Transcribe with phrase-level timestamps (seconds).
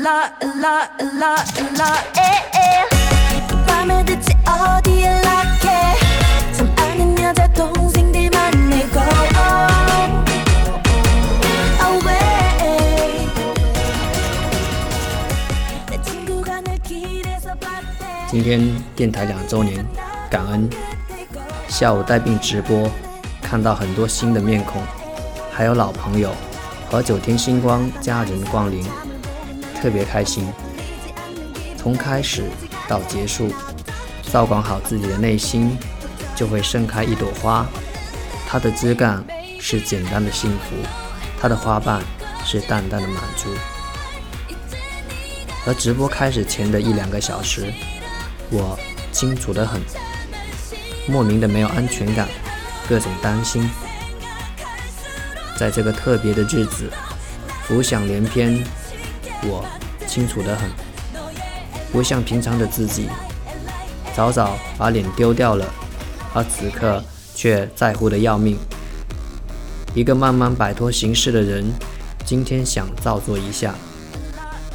[0.00, 1.84] 일라 일라 일라 일라
[2.16, 2.88] 에에
[3.66, 5.94] 밤에 대체 어디에 락해
[6.54, 9.00] 참 아는 여자 동생들만 내고
[11.84, 13.28] away
[15.90, 19.86] 내 친구가 늘 길에서 봤대 今天电台两周年，
[20.30, 20.70] 感恩
[21.68, 22.90] 下午带病直播，
[23.42, 24.80] 看到很多新的面孔，
[25.52, 26.32] 还有老朋友
[26.90, 28.82] 和九天星光家人光临，
[29.81, 30.47] 特别开心。
[31.75, 32.43] 从开始
[32.87, 33.51] 到结束，
[34.31, 35.75] 照管好自己的内心，
[36.35, 37.65] 就会盛开一朵花。
[38.47, 39.23] 它的枝干
[39.59, 40.75] 是简单的幸福，
[41.39, 42.01] 它的花瓣
[42.45, 43.49] 是淡淡的满足。
[45.65, 47.73] 而直播开始前的一两个小时，
[48.49, 48.77] 我
[49.11, 49.81] 清楚得很，
[51.07, 52.27] 莫名的没有安全感，
[52.87, 53.67] 各种担心。
[55.57, 56.91] 在这个特别的日子，
[57.63, 58.63] 浮想联翩，
[59.43, 59.65] 我
[60.07, 60.69] 清楚得很，
[61.91, 63.07] 不像平常的自己，
[64.15, 65.65] 早早把脸丢掉了，
[66.33, 68.57] 而此刻却在乎的要命。
[69.93, 71.65] 一个慢慢摆脱形式的人，
[72.25, 73.75] 今天想照做一下，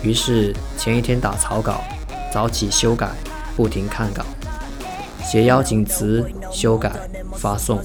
[0.02, 1.80] 于是前一天打草稿，
[2.32, 3.08] 早起修改，
[3.56, 4.24] 不停看稿，
[5.24, 6.92] 写邀请词，修改，
[7.34, 7.80] 发送。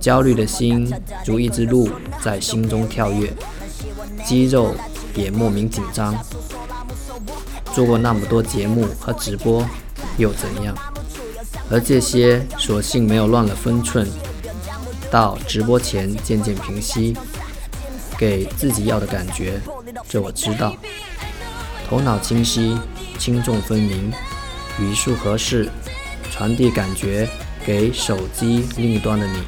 [0.00, 0.92] 焦虑的心
[1.24, 1.88] 如一只鹿
[2.20, 3.32] 在心中跳跃，
[4.24, 4.74] 肌肉
[5.14, 6.14] 也莫名紧张。
[7.74, 9.66] 做过那么多节目和直播，
[10.18, 10.76] 又怎样？
[11.70, 14.06] 而这些索性没有乱了分寸，
[15.10, 17.16] 到直播前渐渐平息，
[18.18, 19.60] 给自己要的感觉，
[20.08, 20.74] 这我知道。
[21.88, 22.76] 头脑清晰，
[23.18, 24.12] 轻重分明，
[24.78, 25.70] 语速合适，
[26.30, 27.28] 传递感觉
[27.64, 29.42] 给手机另一端的你。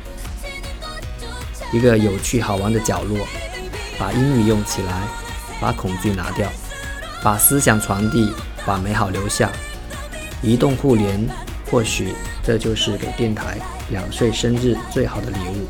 [1.73, 3.19] 一个有趣好玩的角落，
[3.99, 5.09] 把英语用起来，
[5.65, 6.47] 把恐惧拿掉，
[7.23, 8.31] 把思想传递，
[8.67, 9.51] 把美好留下，
[10.43, 11.27] 移动互联，
[11.71, 12.13] 或许
[12.43, 13.57] 这就是给电台
[13.89, 15.67] 两岁生日最好的礼物。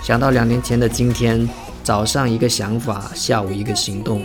[0.00, 1.48] 想到两年前的今天，
[1.82, 4.24] 早上一个想法，下午一个行动，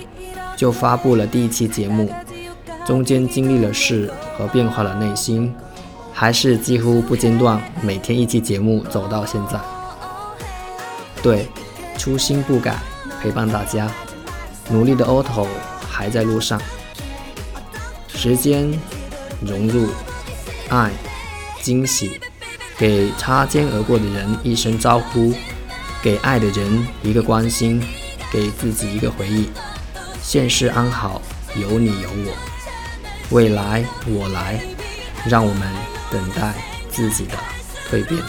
[0.56, 2.14] 就发布了第一期节目，
[2.86, 5.52] 中间经历了事和变化了内心，
[6.14, 9.60] 还是几乎不间断，每天一期节目走到现在。
[11.24, 11.48] 对，
[11.98, 12.78] 初心不改，
[13.26, 13.92] 陪伴大家，
[14.70, 15.48] 努力的 Otto
[15.90, 16.62] 还在路上。
[18.08, 18.72] 时间，
[19.42, 19.90] 融入，
[20.70, 20.92] 爱，
[21.60, 22.22] 惊喜，
[22.78, 25.34] 给擦肩而过的人一声招呼，
[26.04, 27.82] 给爱的人一个关心，
[28.32, 29.50] 给自己一个回忆。
[30.22, 31.20] 现世安好，
[31.56, 32.36] 有你有我，
[33.32, 34.62] 未来我来，
[35.28, 35.68] 让我们
[36.12, 36.54] 等待
[36.92, 37.34] 自己的
[37.90, 38.22] 蜕变。